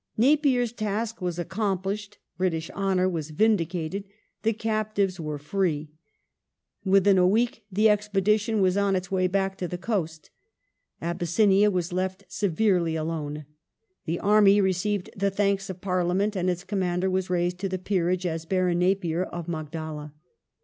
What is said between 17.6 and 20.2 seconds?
the Peerage as Baron Napier of Magdala.